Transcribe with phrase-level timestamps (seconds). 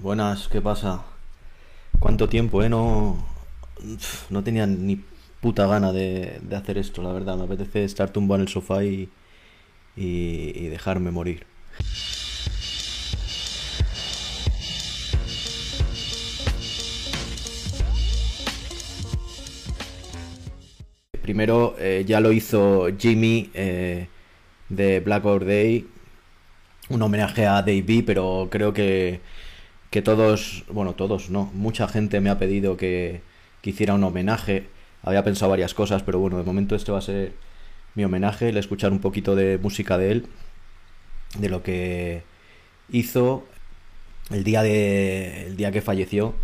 [0.00, 1.02] Buenas, ¿qué pasa?
[1.98, 2.68] ¿Cuánto tiempo, eh?
[2.68, 3.18] No,
[4.30, 5.02] no tenía ni
[5.40, 7.36] puta gana de, hacer esto, la verdad.
[7.36, 9.08] Me apetece estar tumbado en el sofá y,
[9.96, 11.46] y, y dejarme morir.
[21.22, 24.06] Primero eh, ya lo hizo Jimmy eh,
[24.68, 25.86] de Black Or Day,
[26.88, 29.20] un homenaje a Dave pero creo que,
[29.90, 33.20] que todos, bueno, todos no, mucha gente me ha pedido que,
[33.62, 34.66] que hiciera un homenaje.
[35.02, 37.32] Había pensado varias cosas, pero bueno, de momento este va a ser
[37.94, 40.26] mi homenaje, el escuchar un poquito de música de él,
[41.38, 42.22] de lo que
[42.90, 43.46] hizo.
[44.30, 46.34] El día de el día que falleció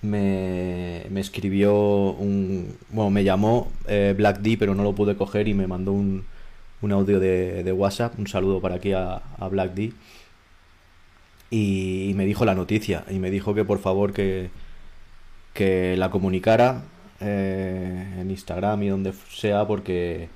[0.00, 1.74] me, me escribió
[2.12, 5.92] un bueno me llamó eh, Black D pero no lo pude coger y me mandó
[5.92, 6.24] un,
[6.80, 8.18] un audio de, de WhatsApp.
[8.18, 9.92] Un saludo para aquí a, a Black D
[11.50, 14.50] y, me dijo la noticia y me dijo que por favor que
[15.54, 16.82] que la comunicara
[17.20, 20.28] eh, en Instagram y donde sea porque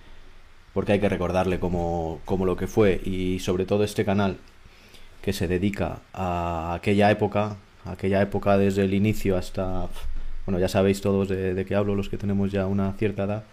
[0.74, 4.38] porque hay que recordarle como, como lo que fue y sobre todo este canal
[5.22, 9.88] que se dedica a aquella época, aquella época desde el inicio hasta,
[10.46, 13.44] bueno, ya sabéis todos de, de qué hablo, los que tenemos ya una cierta edad,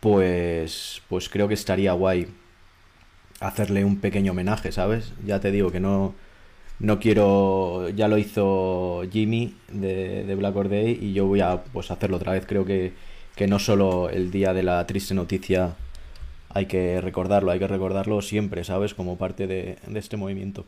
[0.00, 2.28] pues, pues creo que estaría guay
[3.40, 5.12] hacerle un pequeño homenaje, ¿sabes?
[5.24, 6.14] Ya te digo que no,
[6.78, 11.90] no quiero, ya lo hizo Jimmy de, Black Or Day y yo voy a pues
[11.90, 12.92] hacerlo otra vez, creo que,
[13.34, 15.76] que no solo el día de la triste noticia
[16.50, 18.94] hay que recordarlo, hay que recordarlo siempre, ¿sabes?
[18.94, 20.64] Como parte de, de este movimiento.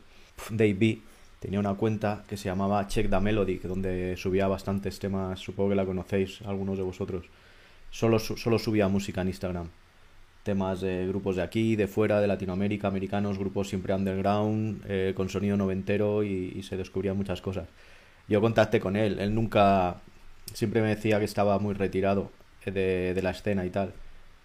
[0.49, 0.99] Dave B
[1.39, 5.75] tenía una cuenta que se llamaba Check the Melody, donde subía bastantes temas, supongo que
[5.75, 7.25] la conocéis algunos de vosotros.
[7.91, 9.69] Solo, solo subía música en Instagram.
[10.49, 15.29] Temas de grupos de aquí, de fuera, de Latinoamérica, americanos, grupos siempre underground, eh, con
[15.29, 17.67] sonido noventero y, y se descubrían muchas cosas.
[18.27, 20.01] Yo contacté con él, él nunca,
[20.53, 22.31] siempre me decía que estaba muy retirado
[22.65, 23.93] de, de la escena y tal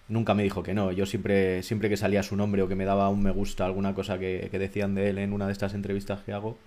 [0.08, 0.92] nunca me dijo que no.
[0.92, 3.94] Yo siempre, siempre que salía su nombre o que me daba un me gusta alguna
[3.94, 6.58] cosa que, que decían de él en una de estas entrevistas que hago,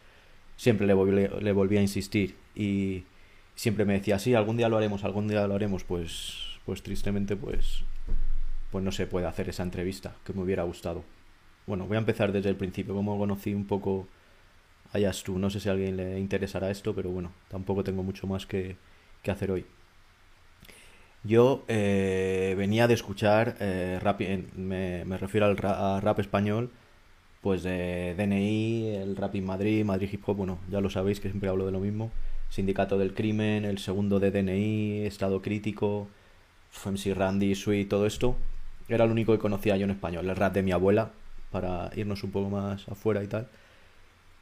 [0.56, 2.36] siempre le, volví, le volví a insistir.
[2.56, 3.04] Y
[3.56, 5.84] siempre me decía, sí, algún día lo haremos, algún día lo haremos.
[5.84, 7.84] Pues, pues tristemente, pues,
[8.72, 11.04] pues no se puede hacer esa entrevista que me hubiera gustado.
[11.66, 14.08] Bueno, voy a empezar desde el principio, como conocí un poco
[14.94, 15.38] a Yastu.
[15.38, 18.78] No sé si a alguien le interesará esto, pero bueno, tampoco tengo mucho más que,
[19.22, 19.66] que hacer hoy.
[21.24, 24.22] Yo eh, venía de escuchar eh, rap,
[24.56, 26.72] me, me, refiero al a rap español,
[27.42, 31.30] pues de DNI, el Rap in Madrid, Madrid Hip Hop, bueno, ya lo sabéis que
[31.30, 32.12] siempre hablo de lo mismo.
[32.50, 36.08] Sindicato del Crimen, el segundo de DNI, Estado Crítico,
[36.86, 38.36] MC Randy, Sweet, todo esto.
[38.90, 41.12] Era lo único que conocía yo en español, el rap de mi abuela,
[41.52, 43.48] para irnos un poco más afuera y tal.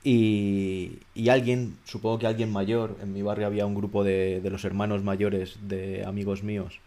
[0.03, 4.49] Y, y, alguien, supongo que alguien mayor, en mi barrio había un grupo de, de,
[4.51, 6.79] los hermanos mayores de amigos míos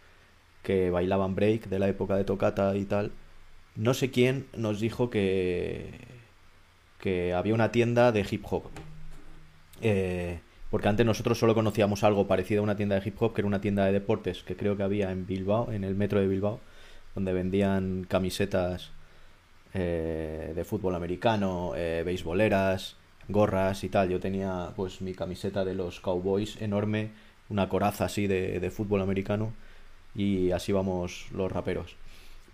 [0.62, 3.10] que bailaban break de la época de tocata y tal.
[3.74, 5.90] No sé quién nos dijo que,
[7.00, 8.64] que había una tienda de hip hop.
[9.80, 10.40] Eh,
[10.70, 13.48] porque antes nosotros solo conocíamos algo parecido a una tienda de hip hop, que era
[13.48, 16.60] una tienda de deportes que creo que había en Bilbao, en el metro de Bilbao,
[17.18, 18.92] donde vendían camisetas
[19.74, 22.94] eh, de fútbol americano, eh, beisboleras,
[23.26, 24.08] gorras y tal.
[24.08, 27.10] Yo tenía pues mi camiseta de los Cowboys enorme,
[27.48, 29.52] una coraza así de, de fútbol americano
[30.14, 31.96] y así vamos los raperos.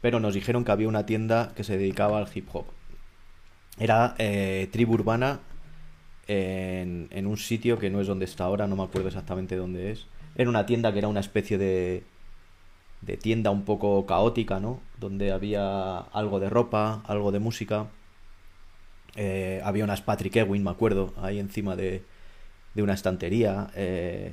[0.01, 2.65] Pero nos dijeron que había una tienda que se dedicaba al hip hop.
[3.79, 5.41] Era eh, tribu urbana
[6.27, 9.91] en, en, un sitio que no es donde está ahora, no me acuerdo exactamente dónde
[9.91, 10.07] es.
[10.37, 12.05] Era una tienda que era una especie de,
[13.05, 14.81] de tienda un poco caótica, ¿no?
[14.99, 17.87] Donde había algo de ropa, algo de música
[19.17, 22.03] eh, había unas Patrick Ewing, me acuerdo, ahí encima de,
[22.75, 23.71] de una estantería.
[23.75, 24.33] Eh,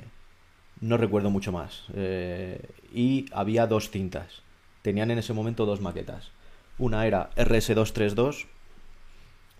[0.80, 1.84] no recuerdo mucho más.
[1.94, 2.60] Eh,
[2.92, 4.42] y había dos cintas.
[4.82, 6.30] Tenían en ese momento dos maquetas.
[6.78, 8.46] Una era RS232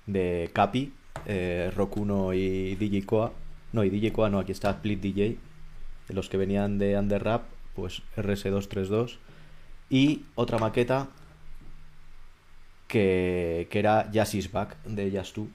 [0.07, 0.93] de Capi,
[1.27, 3.33] 1 y DJ Coa.
[3.73, 5.39] No, y DJ Coa no, aquí está Split DJ.
[6.09, 7.45] De los que venían de Under Rap,
[7.75, 9.19] pues RS232.
[9.91, 11.09] Y otra maqueta
[12.89, 15.47] que, que era Jazz Back de Jazz 2.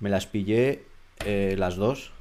[0.00, 0.84] Me las pillé
[1.24, 2.12] eh, las dos.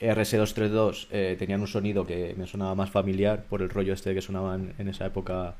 [0.00, 4.20] RS232 eh, tenían un sonido que me sonaba más familiar por el rollo este que
[4.20, 5.54] sonaban en esa época,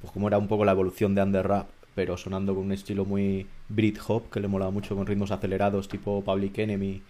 [0.00, 3.04] pues como era un poco la evolución de under rap, pero sonando con un estilo
[3.04, 7.02] muy Brit hop que le molaba mucho con ritmos acelerados tipo Public Enemy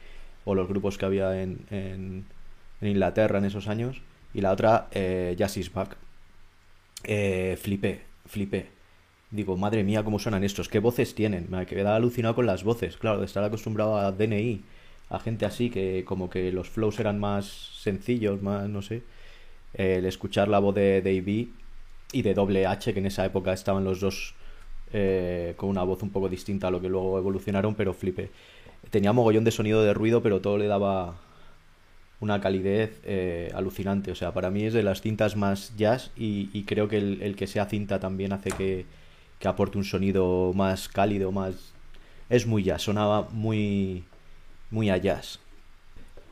[0.44, 2.24] o los grupos que había en, en
[2.80, 4.02] Inglaterra en esos años.
[4.34, 5.96] Y la otra, eh, is Back.
[7.04, 8.74] Eh, flipé, flipé
[9.34, 11.46] digo, madre mía, cómo suenan estos, qué voces tienen.
[11.50, 14.62] Me quedaba alucinado con las voces, claro, de estar acostumbrado a DNI,
[15.10, 19.02] a gente así que como que los flows eran más sencillos, más, no sé,
[19.74, 21.48] el escuchar la voz de Dave
[22.12, 24.34] y de Doble H, que en esa época estaban los dos
[24.92, 28.30] eh, con una voz un poco distinta a lo que luego evolucionaron, pero flipé.
[28.90, 31.16] Tenía mogollón de sonido de ruido, pero todo le daba
[32.20, 34.10] una calidez eh, alucinante.
[34.10, 37.46] O sea, para mí es de las cintas más jazz y, creo que el, que
[37.46, 38.86] sea cinta también hace que,
[39.44, 41.74] aporte un sonido más cálido, más...
[42.30, 44.04] Es muy jazz, sonaba muy,
[44.70, 45.38] muy a jazz.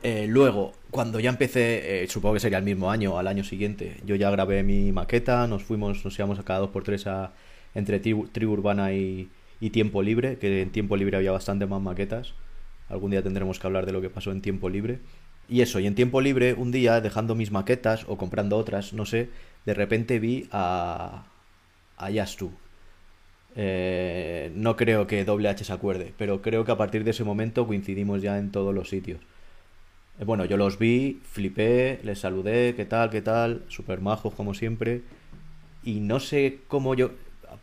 [0.01, 3.97] Eh, luego, cuando ya empecé, eh, supongo que sería el mismo año, al año siguiente,
[4.03, 7.31] yo ya grabé mi maqueta, nos fuimos, nos íbamos a cada dos por tres a,
[7.75, 9.29] entre tribu, urbana y,
[9.71, 12.33] tiempo libre, que en tiempo libre había bastante más maquetas.
[12.89, 14.99] Algún día tendremos que hablar de lo que pasó en tiempo libre.
[15.49, 19.05] Y eso, y en tiempo libre, un día, dejando mis maquetas o comprando otras, no
[19.05, 19.29] sé,
[19.65, 21.25] de repente vi a,
[21.97, 22.51] a Yastu.
[23.55, 27.23] Eh, no creo que Doble H se acuerde, pero creo que a partir de ese
[27.23, 29.19] momento coincidimos ya en todos los sitios.
[30.19, 34.53] Eh, bueno, yo los vi, flipé, les saludé, qué tal, qué tal, super majos como
[34.53, 35.01] siempre.
[35.83, 37.11] Y no sé cómo yo...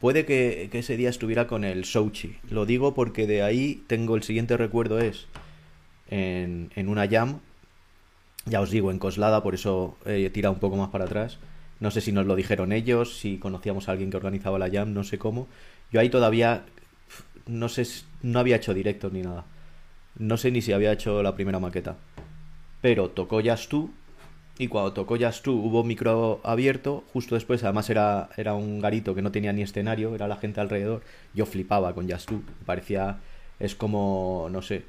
[0.00, 2.36] Puede que, ese día estuviera con el Sochi.
[2.48, 5.26] Lo digo porque de ahí tengo el siguiente recuerdo es
[6.08, 7.40] en, en una jam.
[8.46, 11.38] Ya os digo, en Coslada, por eso he tirado un poco más para atrás.
[11.78, 14.92] No sé si nos lo dijeron ellos, si conocíamos a alguien que organizaba la jam,
[14.92, 15.48] no sé cómo.
[15.92, 16.64] Yo ahí todavía
[17.46, 17.86] no sé,
[18.22, 19.44] no había hecho directos ni nada.
[20.18, 21.96] No sé ni si había hecho la primera maqueta
[22.80, 23.90] pero tocó Jazz Tú
[24.58, 29.14] y cuando tocó Jazz Tú hubo micro abierto, justo después, además era, era un garito
[29.14, 31.02] que no tenía ni escenario, era la gente alrededor,
[31.34, 33.18] yo flipaba con Jazz Tú, parecía,
[33.58, 34.84] es como, no sé,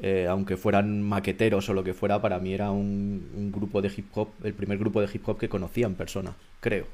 [0.00, 4.06] eh, aunque fueran maqueteros o lo que fuera, para mí era un, grupo de hip
[4.14, 6.86] hop, el primer grupo de hip hop que conocía en persona, creo.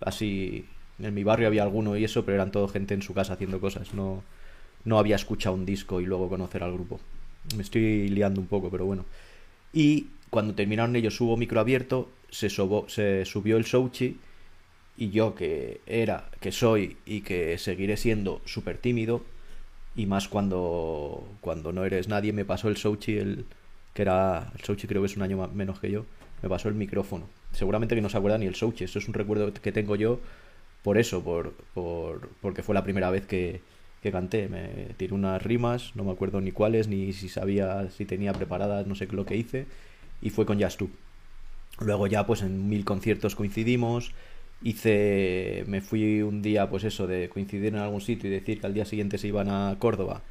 [0.00, 0.66] Así,
[1.00, 3.60] en mi barrio había alguno y eso, pero eran todo gente en su casa haciendo
[3.60, 4.22] cosas, no,
[4.84, 7.00] no había escuchado un disco y luego conocer al grupo.
[7.56, 9.04] Me estoy liando un poco, pero bueno.
[9.72, 14.18] Y cuando terminaron ellos hubo micro abierto, se, se subió el Souchi
[14.96, 19.22] y yo que era, que soy y que seguiré siendo súper tímido
[19.96, 23.44] y más cuando, cuando no eres nadie, me pasó el Souchi, el,
[23.92, 26.04] que era, el Souchi creo que es un año menos que yo,
[26.42, 27.26] me pasó el micrófono.
[27.52, 30.20] Seguramente que no se acuerda ni el Souchi, eso es un recuerdo que tengo yo
[30.82, 33.62] por eso, por, por, porque fue la primera vez que,
[34.02, 34.48] que canté.
[34.48, 38.86] Me tiré unas rimas, no me acuerdo ni cuáles, ni si sabía, si tenía preparadas,
[38.86, 39.66] no sé lo que hice,
[40.20, 40.76] y fue con Jazz
[41.80, 44.12] Luego ya pues en mil conciertos coincidimos,
[44.64, 48.66] hice, me fui un día pues eso, de coincidir en algún sitio y decir que
[48.66, 50.22] al día siguiente se iban a Córdoba,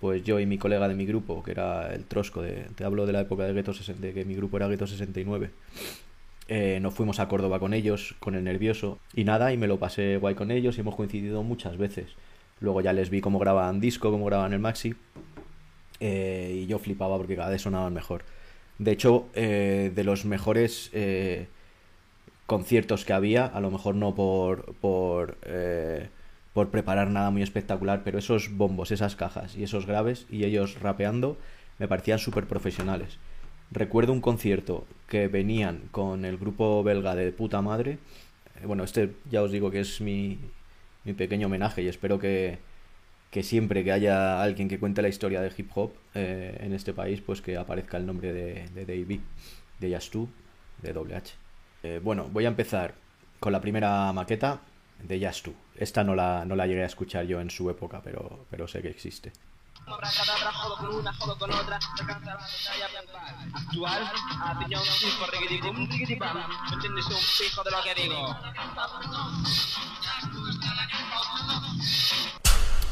[0.00, 3.04] pues yo y mi colega de mi grupo, que era el Trosco, de, te hablo
[3.04, 5.50] de la época de, Gueto, de que mi grupo era Gueto 69,
[6.48, 9.78] eh, nos fuimos a Córdoba con ellos, con el nervioso, y nada, y me lo
[9.78, 12.06] pasé guay con ellos y hemos coincidido muchas veces.
[12.60, 14.94] Luego ya les vi cómo grababan disco, cómo grababan el maxi.
[16.00, 18.22] Eh, y yo flipaba porque cada vez sonaban mejor.
[18.78, 21.48] De hecho, eh, de los mejores eh,
[22.50, 25.38] conciertos que había, a lo mejor no por, por,
[26.52, 30.80] por preparar nada muy espectacular, pero esos bombos, esas cajas y esos graves y ellos
[30.80, 31.38] rapeando
[31.78, 33.18] me parecían súper profesionales.
[33.70, 37.98] Recuerdo un concierto que venían con el grupo belga de puta madre.
[38.64, 40.40] Bueno, este ya os digo que es mi,
[41.04, 42.58] mi pequeño homenaje y espero que,
[43.30, 46.92] que siempre que haya alguien que cuente la historia de hip hop eh, en este
[46.92, 49.20] país, pues que aparezca el nombre de, de Davey,
[49.78, 50.28] de Yastu,
[50.82, 51.49] de WH.
[51.82, 52.94] Eh, bueno, voy a empezar
[53.38, 54.60] con la primera maqueta
[55.02, 55.54] de Yastu.
[55.76, 58.82] Esta no la, no la llegué a escuchar yo en su época, pero, pero sé
[58.82, 59.32] que existe.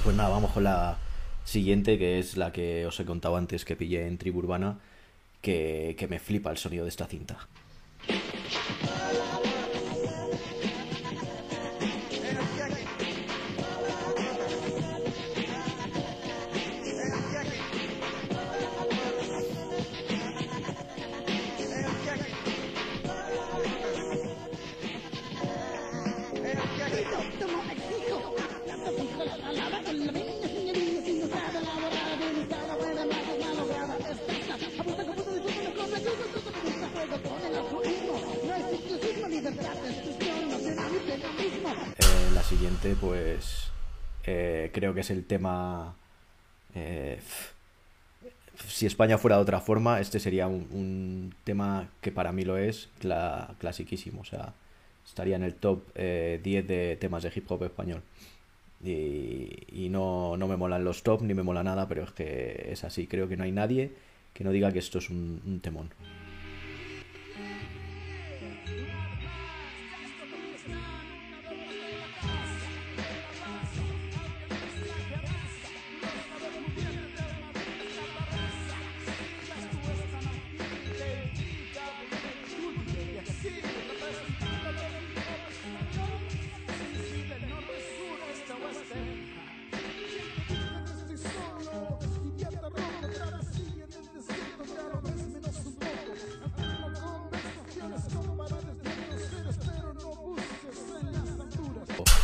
[0.02, 0.96] Pues nada, vamos con la
[1.44, 4.78] siguiente, que es la que os he contado antes que pillé en Tribu Urbana,
[5.42, 7.36] que, que me flipa el sonido de esta cinta.
[42.84, 43.70] Eh, pues
[44.24, 45.96] eh, creo que es el tema.
[46.74, 47.18] Eh,
[48.66, 52.88] si España fuera de otra forma, este sería un, tema que para mí lo es
[53.00, 54.20] cla clasiquísimo.
[54.20, 54.54] O sea,
[55.06, 58.02] estaría en el top 10 de temas de hip hop español.
[58.84, 62.84] Y, no, no, me molan los top ni me mola nada, pero es que es
[62.84, 63.06] así.
[63.06, 63.92] Creo que no hay nadie
[64.34, 65.90] que no diga que esto es un, un temón.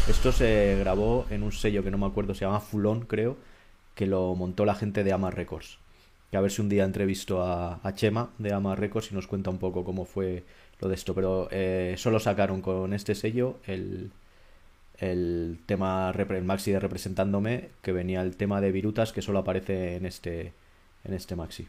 [0.09, 3.39] Esto se grabó en un sello que no me acuerdo, se llama Fulón, creo,
[3.95, 5.79] que lo montó la gente de Ama Records.
[6.31, 9.49] Que a ver si un día entrevisto a, Chema de Ama Records y nos cuenta
[9.49, 10.45] un poco cómo fue
[10.81, 11.15] lo de esto.
[11.15, 14.11] Pero eh, solo sacaron con este sello el,
[14.99, 19.97] el tema, el maxi de representándome, que venía el tema de Virutas, que solo aparece
[19.97, 20.53] en este,
[21.05, 21.67] en este maxi.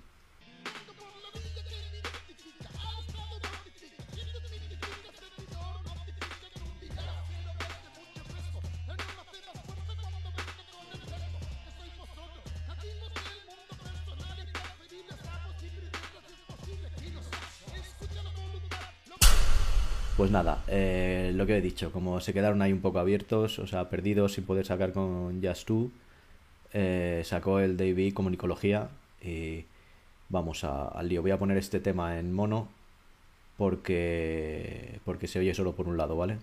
[20.17, 23.67] Pues nada, eh, lo que he dicho, como se quedaron ahí un poco abiertos, o
[23.67, 25.87] sea, perdidos sin poder sacar con Just 2,
[26.71, 28.87] eh, sacó el Davey Comunicología
[29.21, 29.65] y
[30.29, 31.21] vamos al lío.
[31.21, 32.69] Voy a poner este tema en mono
[33.57, 36.37] porque, porque se oye solo por un lado, ¿vale?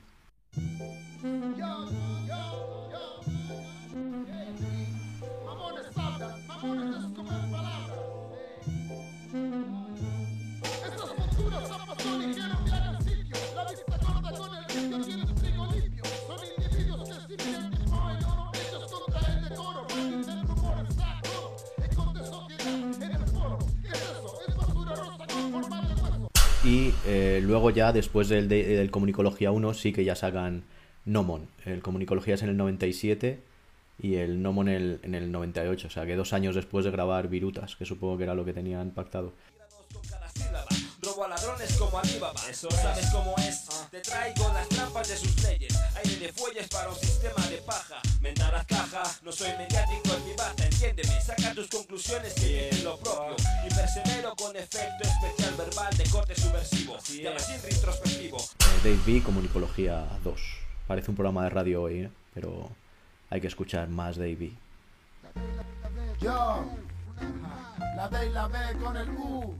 [26.64, 30.62] Y eh, luego ya, después del, del Comunicología 1, sí que ya sacan
[31.04, 31.48] Nomon.
[31.64, 33.40] El Comunicología es en el 97
[34.00, 35.88] y el Nomon el, en el 98.
[35.88, 38.52] O sea, que dos años después de grabar Virutas, que supongo que era lo que
[38.52, 39.32] tenían pactado.
[41.82, 42.40] Como Alibaba.
[42.48, 43.66] Eso sabes cómo es.
[43.90, 45.76] Te traigo las trampas de sus leyes.
[45.96, 47.96] Aire de fuelles para un sistema de paja.
[48.20, 49.02] Mentarás caja.
[49.24, 50.64] No soy mediático en mi baza.
[50.64, 51.20] Entiéndeme.
[51.20, 53.34] Saca tus conclusiones que es lo propio.
[53.66, 56.98] Y con efecto especial verbal de corte subversivo.
[57.10, 58.38] Y así retrospectivo.
[58.38, 60.40] Eh, Dave B, Comunicología 2.
[60.86, 62.10] Parece un programa de radio hoy, ¿eh?
[62.32, 62.70] pero
[63.28, 64.52] hay que escuchar más Dave B.
[66.20, 66.64] Yo,
[67.96, 69.54] la D y la B con el U.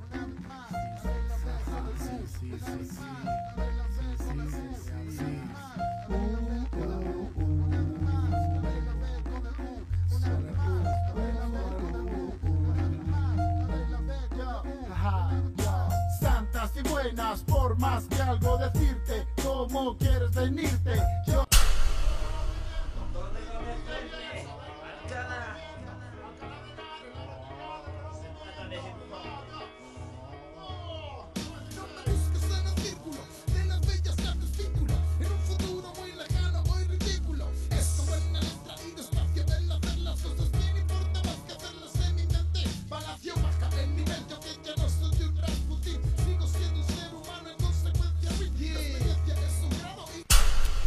[16.21, 20.93] Santas y buenas, por más que algo decirte, ¿cómo quieres venirte?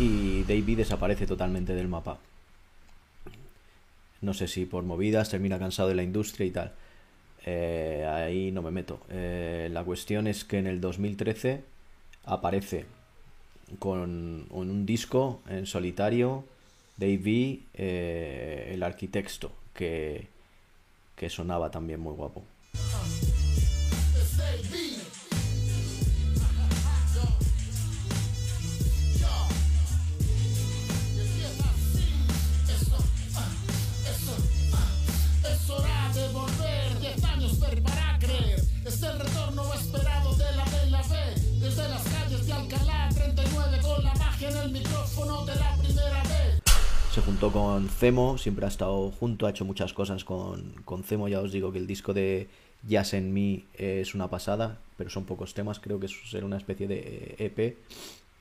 [0.06, 2.20] Y desaparece totalmente del mapa.
[4.22, 6.72] No sé si por movidas termina cansado de la industria y tal.
[7.46, 9.00] Eh, ahí no me meto.
[9.10, 11.64] Eh, la cuestión es que en el 2013
[12.26, 12.86] aparece
[13.80, 16.44] con, un disco en solitario
[16.98, 20.28] Dave eh, el arquitecto, que
[21.28, 22.44] sonaba también muy guapo.
[47.16, 51.30] Se juntó con Cemo, siempre ha estado junto, ha hecho muchas cosas con, con Cemo.
[51.30, 52.50] Ya os digo que el disco de
[52.86, 55.80] Jazz en Me es una pasada, pero son pocos temas.
[55.80, 57.78] Creo que será una especie de EP,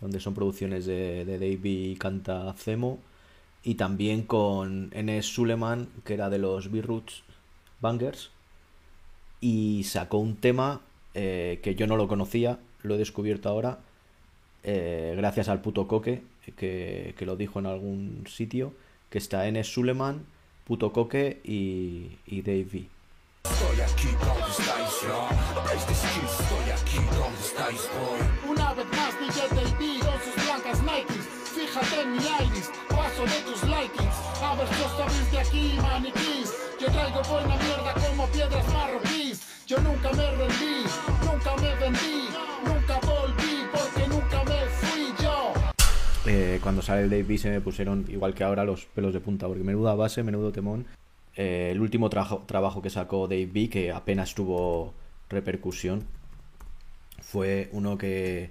[0.00, 2.98] donde son producciones de, de Dave y canta Cemo.
[3.62, 7.22] Y también con Enes Suleman, que era de los B-Roots
[7.80, 8.30] Bangers.
[9.40, 10.80] Y sacó un tema
[11.14, 13.78] eh, que yo no lo conocía, lo he descubierto ahora,
[14.64, 16.22] eh, gracias al puto Coque,
[16.56, 18.72] que, lo dijo en algún sitio,
[19.10, 20.24] que está Enes Suleman,
[20.64, 22.86] Puto Coque y, y Dave V.
[23.44, 25.28] Estoy aquí donde estáis yo
[25.76, 30.82] Este skill estoy aquí donde estáis hoy Una vez más DJ Davey con sus blancas
[30.82, 31.28] Nikes.
[31.54, 34.16] Fíjate en mi iris, paso de tus likings.
[34.42, 36.54] A ver si os sabéis de aquí, maniquís.
[36.80, 40.84] Yo traigo buena mierda como piedras marroquíes Yo nunca me rendí,
[41.24, 42.28] nunca me vendí
[42.66, 45.54] Nunca volví porque nunca me fui yo
[46.26, 49.20] Eh, cuando sale el Dave V se me pusieron, igual que ahora, los pelos de
[49.20, 50.84] punta, porque menuda base, menudo temón.
[51.36, 54.92] Eh, el último trabajo que sacó Dave V, que apenas tuvo
[55.30, 56.04] repercusión,
[57.22, 58.50] fue uno que,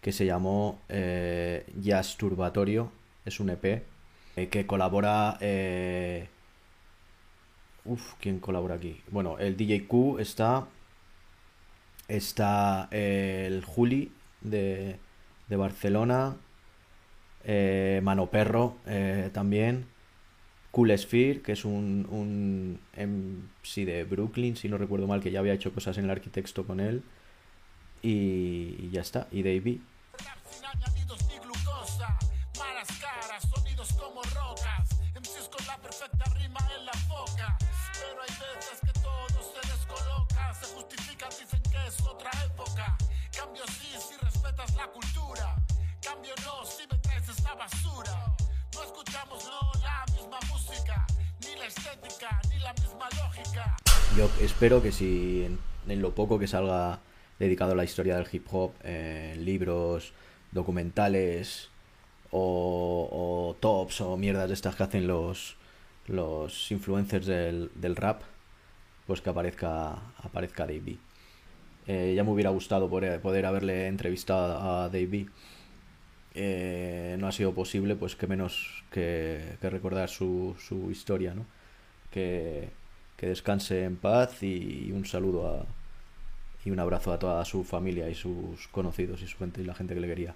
[0.00, 2.90] que se llamó eh, Jazz Turbatorio,
[3.24, 3.64] es un EP,
[4.36, 5.38] eh, que colabora...
[5.40, 6.28] eh,
[7.88, 9.00] Uf, ¿quién colabora aquí?
[9.10, 10.68] Bueno, el DJ Q está...
[12.06, 14.98] Está el Juli de,
[15.48, 16.36] Barcelona,
[17.44, 19.86] eh, Mano Perro eh, también,
[20.70, 25.40] Cool Sphere, que es un, un MC de Brooklyn, si no recuerdo mal, que ya
[25.40, 27.02] había hecho cosas en el arquitecto con él,
[28.02, 29.80] y, y ya está, y Davey.
[44.78, 45.56] La cultura.
[46.00, 48.36] Cambio no si me traes esta basura.
[48.74, 51.04] No escuchamos no la misma música
[51.40, 53.76] Ni la estética, ni la misma lógica.
[54.16, 55.58] Yo espero que si en,
[55.88, 57.00] en lo poco que salga
[57.40, 60.12] dedicado a la historia del hip hop, eh, libros,
[60.52, 61.70] documentales
[62.30, 65.56] o, o tops o mierdas de estas que hacen los,
[66.06, 68.22] los influencers del, del rap,
[69.08, 70.98] pues que aparezca, aparezca Dave B.
[71.88, 75.26] Eh, ya me hubiera gustado poder, poder haberle entrevistado a Dave B.
[76.34, 80.54] Eh, no ha sido posible, pues que menos que, recordar su,
[80.90, 81.44] historia, ¿no?
[82.12, 82.68] Que,
[83.16, 85.66] que descanse en paz y un saludo a,
[86.64, 89.74] y un abrazo a toda su familia y sus conocidos y su gente y la
[89.74, 90.34] gente que le quería.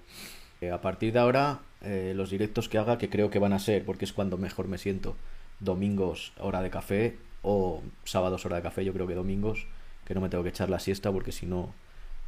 [0.61, 3.59] Eh, a partir de ahora, eh, los directos que haga, que creo que van a
[3.59, 5.15] ser, porque es cuando mejor me siento,
[5.59, 9.67] domingos hora de café o sábados hora de café, yo creo que domingos,
[10.05, 11.73] que no me tengo que echar la siesta porque si no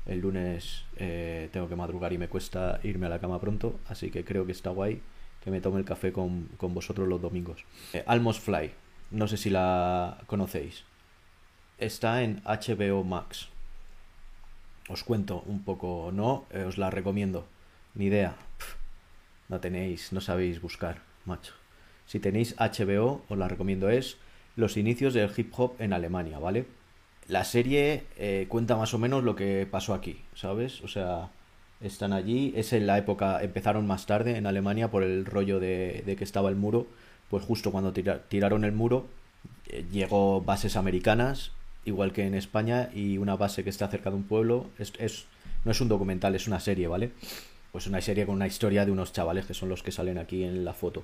[0.06, 4.12] el lunes eh, tengo que madrugar y me cuesta irme a la cama pronto, así
[4.12, 5.02] que creo que está guay
[5.44, 7.64] que me tome el café con, con vosotros los domingos.
[7.94, 8.72] Eh, Almost Fly,
[9.12, 10.84] no sé si la conocéis.
[11.78, 13.50] Está en HBO Max.
[14.90, 17.48] Os cuento un poco, no, eh, os la recomiendo.
[17.94, 18.36] Ni idea.
[18.58, 18.76] Pf,
[19.50, 21.54] no tenéis, no sabéis buscar, macho.
[22.08, 23.90] Si tenéis HBO, os la recomiendo.
[23.90, 24.18] Es
[24.56, 26.66] los inicios del hip hop en Alemania, ¿vale?
[27.28, 30.82] La serie eh, cuenta más o menos lo que pasó aquí, ¿sabes?
[30.82, 31.30] O sea,
[31.82, 32.54] están allí.
[32.56, 36.24] Es en la época, empezaron más tarde en Alemania por el rollo de, de que
[36.24, 36.86] estaba el muro.
[37.30, 39.08] Pues justo cuando tira- tiraron el muro,
[39.68, 41.52] eh, llegó bases americanas,
[41.84, 44.68] igual que en España, y una base que está cerca de un pueblo.
[44.78, 45.26] Es, es-
[45.64, 47.10] no es un documental, es una serie, ¿vale?
[47.72, 50.44] Pues una serie con una historia de unos chavales que son los que salen aquí
[50.44, 51.04] en la foto.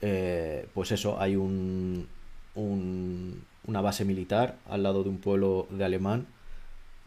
[0.00, 2.06] Eh, pues eso, hay un,
[2.54, 6.26] un- una base militar al lado de un pueblo de alemán,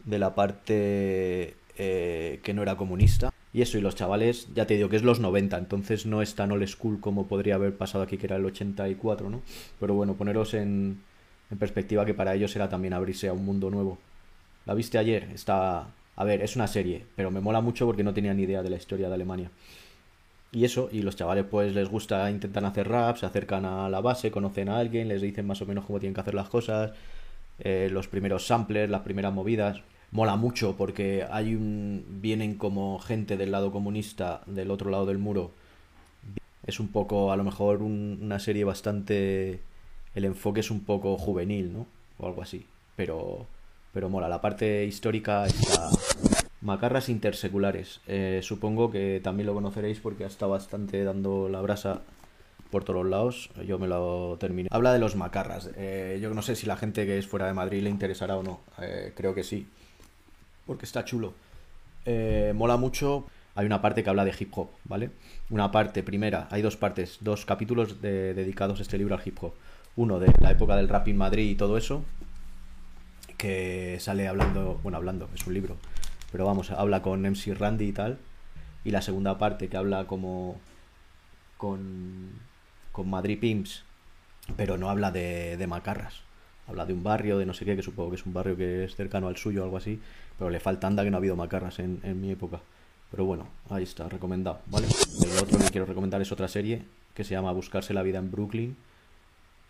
[0.04, 3.30] de la parte eh, que no era comunista.
[3.54, 6.34] Y eso, y los chavales, ya te digo que es los 90, entonces no es
[6.34, 9.42] tan old school como podría haber pasado aquí, que era el 84, ¿no?
[9.80, 10.98] Pero bueno, poneros en,
[11.50, 13.98] en perspectiva que para ellos era también abrirse a un mundo nuevo.
[14.66, 15.24] ¿La viste ayer?
[15.34, 15.86] Está...
[16.16, 18.70] A ver, es una serie, pero me mola mucho porque no tenía ni idea de
[18.70, 19.50] la historia de Alemania.
[20.54, 24.02] Y eso, y los chavales pues les gusta, intentan hacer rap, se acercan a la
[24.02, 26.92] base, conocen a alguien, les dicen más o menos cómo tienen que hacer las cosas,
[27.58, 29.80] eh, los primeros samplers, las primeras movidas.
[30.10, 32.04] Mola mucho porque hay un...
[32.20, 35.52] vienen como gente del lado comunista, del otro lado del muro.
[36.66, 39.60] Es un poco, a lo mejor, un- una serie bastante...
[40.14, 41.86] El enfoque es un poco juvenil, ¿no?
[42.18, 42.66] O algo así.
[42.94, 43.46] Pero,
[43.94, 44.28] pero mola.
[44.28, 45.88] La parte histórica está...
[46.62, 48.00] Macarras interseculares.
[48.06, 52.02] Eh, supongo que también lo conoceréis porque ha estado bastante dando la brasa
[52.70, 53.50] por todos lados.
[53.66, 54.68] Yo me lo terminé.
[54.72, 55.70] Habla de los macarras.
[55.76, 58.42] Eh, yo no sé si la gente que es fuera de Madrid le interesará o
[58.42, 58.60] no.
[58.80, 59.66] Eh, creo que sí.
[60.66, 61.34] Porque está chulo.
[62.54, 63.26] Mola mucho.
[63.54, 65.10] Hay una parte que habla de hip hop, ¿vale?
[65.50, 69.36] Una parte primera, hay dos partes, dos capítulos de- dedicados a este libro al hip
[69.42, 69.52] hop.
[69.94, 72.02] Uno de la época del rap en Madrid y todo eso,
[73.36, 75.76] que sale hablando, bueno, hablando, es un libro,
[76.32, 78.18] pero vamos, habla con MC Randy y tal.
[78.84, 80.58] Y la segunda parte que habla como
[81.56, 82.30] con,
[82.90, 83.84] con Madrid Pimps,
[84.56, 86.22] pero no habla de, de macarras.
[86.66, 88.84] Habla de un barrio, de no sé qué, que supongo que es un barrio que
[88.84, 90.00] es cercano al suyo o algo así,
[90.38, 92.60] pero le falta anda que no ha habido macarras en, en mi época.
[93.10, 94.86] Pero bueno, ahí está, recomendado, ¿vale?
[95.22, 96.82] El otro que quiero recomendar es otra serie
[97.14, 98.76] que se llama Buscarse la vida en Brooklyn,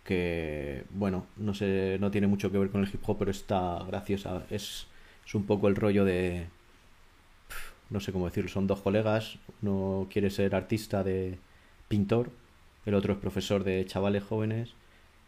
[0.03, 3.79] que bueno, no sé, no tiene mucho que ver con el hip hop, pero está
[3.85, 4.43] graciosa.
[4.49, 4.87] Es,
[5.25, 6.47] es un poco el rollo de
[7.89, 11.37] no sé cómo decirlo, son dos colegas, uno quiere ser artista de
[11.87, 12.31] pintor,
[12.85, 14.73] el otro es profesor de chavales jóvenes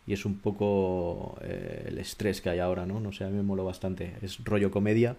[0.07, 2.99] y es un poco eh, el estrés que hay ahora, ¿no?
[2.99, 4.15] No sé, a mí me moló bastante.
[4.21, 5.15] Es rollo comedia,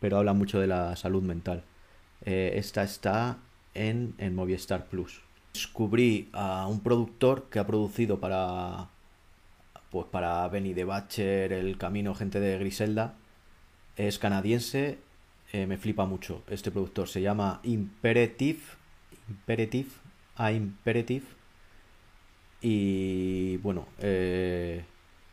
[0.00, 1.64] pero habla mucho de la salud mental.
[2.24, 3.38] Eh, esta está
[3.74, 5.22] en, en Movistar Plus.
[5.54, 8.88] Descubrí a un productor que ha producido para
[9.90, 13.14] pues para Benny de Bacher, El Camino, gente de Griselda.
[13.96, 14.98] Es canadiense
[15.52, 17.08] eh, me flipa mucho este productor.
[17.08, 18.60] Se llama Imperative.
[19.28, 19.90] Imperative.
[20.36, 21.26] A Imperative.
[22.62, 24.82] Y bueno, eh,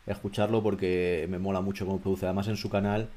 [0.06, 2.26] escucharlo porque me mola mucho cómo produce.
[2.26, 3.08] Además en su canal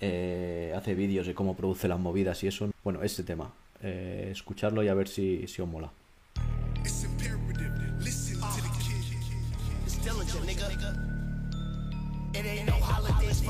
[0.00, 2.70] eh, hace vídeos de cómo produce las movidas y eso.
[2.84, 3.52] Bueno, este tema.
[3.80, 5.90] Escucharlo y a ver si, si os mola.
[12.66, 13.42] No holidays.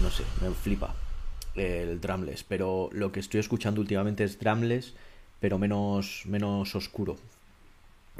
[0.00, 0.94] No sé, me flipa
[1.54, 4.94] el drumless, pero lo que estoy escuchando últimamente es drumless,
[5.40, 7.16] pero menos, menos oscuro.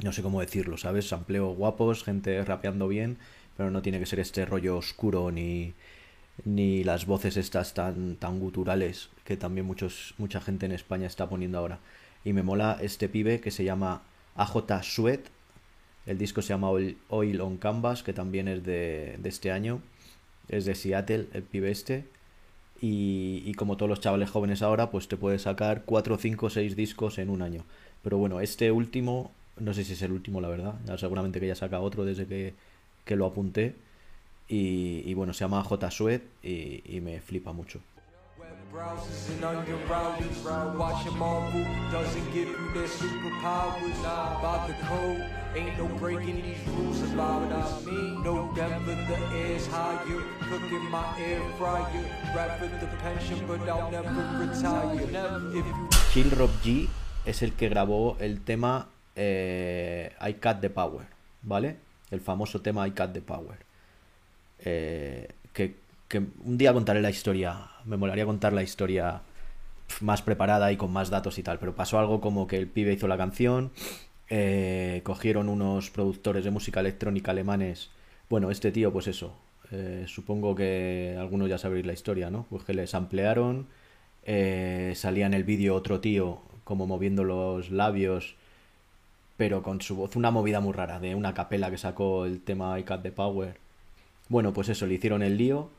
[0.02, 1.08] No sé cómo decirlo, ¿sabes?
[1.08, 3.18] Sampleos guapos, gente rapeando bien,
[3.56, 5.74] pero no tiene que ser este rollo oscuro ni,
[6.44, 11.28] ni las voces estas tan, tan guturales que también muchos, mucha gente en España está
[11.28, 11.78] poniendo ahora.
[12.24, 14.02] Y me mola este pibe que se llama
[14.36, 15.20] AJ Sweat.
[16.06, 19.80] El disco se llama Oil, on Canvas, que también es de, de este año.
[20.48, 22.04] Es de Seattle, el pibe este.
[22.80, 26.76] Y, y como todos los chavales jóvenes ahora, pues te puede sacar 4, 5, 6
[26.76, 27.64] discos en un año.
[28.02, 30.74] Pero bueno, este último, no sé si es el último, la verdad.
[30.98, 32.54] Seguramente que ya saca otro desde que,
[33.04, 33.74] que lo apunté.
[34.48, 37.80] Y, y bueno, se llama J Sweat y, y me flipa mucho.
[56.12, 56.88] Chill Rob G
[57.24, 61.06] es el que grabó el tema eh, I Cut the Power,
[61.42, 61.76] ¿vale?
[62.10, 63.65] El famoso tema I Cut the Power.
[64.60, 65.74] Eh, que,
[66.44, 69.22] un día contaré la historia, me molaría contar la historia
[70.00, 72.92] más preparada y con más datos y tal, pero pasó algo como que el pibe
[72.92, 73.72] hizo la canción,
[74.30, 77.90] eh, cogieron unos productores de música electrónica alemanes,
[78.30, 79.34] bueno, este tío pues eso,
[79.72, 82.46] eh, supongo que algunos ya sabréis la historia, ¿no?
[82.50, 83.66] Pues que les ampliaron,
[84.94, 88.36] salía en el vídeo otro tío como moviendo los labios,
[89.36, 92.78] pero con su voz, una movida muy rara, de una capela que sacó el tema
[92.78, 93.65] I Cut the Power.
[94.28, 95.70] Bueno, pues eso, le hicieron el lío.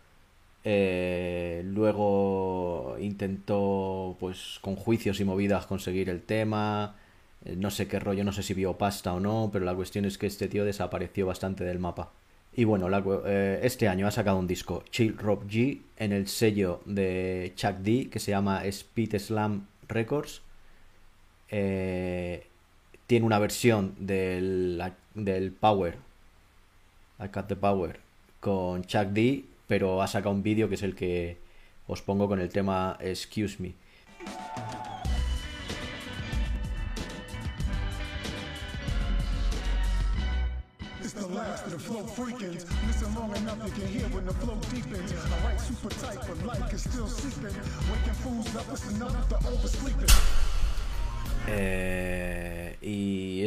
[0.64, 6.96] eh, luego intentó, pues, con juicios y movidas conseguir el tema.
[7.46, 10.06] eh, no sé qué rollo, no sé si vio pasta o no, pero la cuestión
[10.06, 12.12] es que este tío desapareció bastante del mapa.
[12.54, 12.88] Y bueno,
[13.26, 17.78] eh, este año ha sacado un disco, Chill Rob G, en el sello de Chuck
[17.78, 20.42] D, que se llama Speed Slam Records.
[23.08, 24.82] Tiene una versión del,
[25.14, 25.98] del Power,
[27.20, 28.00] I Cut the Power,
[28.48, 31.38] con Chuck D, pero ha sacado un vídeo que es el que
[31.86, 33.74] os pongo con el tema Excuse Me.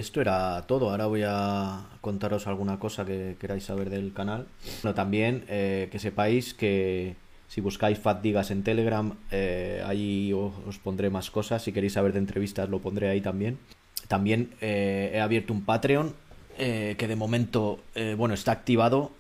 [0.00, 0.90] Esto era todo.
[0.90, 4.46] Ahora voy a contaros alguna cosa que queráis saber del canal.
[4.82, 7.14] Bueno, también eh, que sepáis que
[7.50, 11.60] si buscáis Fat Digas en Telegram, eh, ahí os, pondré más cosas.
[11.60, 13.58] Si queréis saber de entrevistas, lo pondré ahí también.
[14.06, 16.14] También eh, he abierto un Patreon
[16.58, 17.80] eh, que de momento,
[18.16, 19.10] bueno, está activado.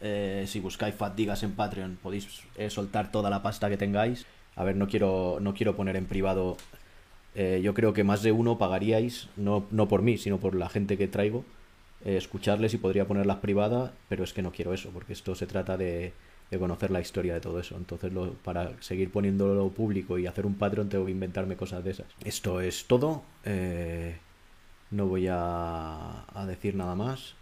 [0.46, 4.26] Si buscáis Fat Digas en Patreon, podéis soltar toda la pasta que tengáis.
[4.54, 6.56] A ver, no quiero, no quiero poner en privado
[7.34, 10.68] eh, yo creo que más de uno pagaríais, no, no por mí, sino por la
[10.68, 11.44] gente que traigo,
[12.04, 15.46] eh, escucharles y podría ponerlas privadas, pero es que no quiero eso, porque esto se
[15.46, 16.12] trata de,
[16.50, 17.76] de conocer la historia de todo eso.
[17.76, 21.90] Entonces, lo- para seguir poniéndolo público y hacer un Patreon, tengo que inventarme cosas de
[21.92, 22.06] esas.
[22.24, 23.22] Esto es todo.
[23.44, 24.16] eh,
[24.90, 27.34] no voy a decir nada más.